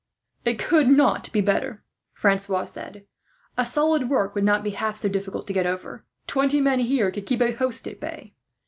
"It 0.45 0.57
could 0.57 0.87
not 0.87 1.31
be 1.31 1.41
better," 1.41 1.83
Francois 2.15 2.65
said. 2.65 3.05
"A 3.55 3.63
solid 3.63 4.09
work 4.09 4.33
would 4.33 4.43
not 4.43 4.63
be 4.63 4.71
half 4.71 4.97
so 4.97 5.07
difficult 5.07 5.45
to 5.45 5.53
get 5.53 5.67
over. 5.67 6.05
Twenty 6.25 6.59
men 6.59 6.79
here 6.79 7.11
could 7.11 7.27
keep 7.27 7.39
a 7.39 7.51
host 7.53 7.87
at 7.87 7.99
bay." 7.99 8.33